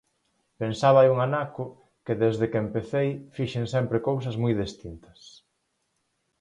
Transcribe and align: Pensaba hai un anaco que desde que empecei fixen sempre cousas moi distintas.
Pensaba 0.61 0.99
hai 1.01 1.09
un 1.15 1.19
anaco 1.27 1.63
que 2.05 2.13
desde 2.23 2.45
que 2.51 2.61
empecei 2.65 3.09
fixen 3.37 3.65
sempre 3.73 4.03
cousas 4.09 4.35
moi 4.41 4.53
distintas. 4.63 5.19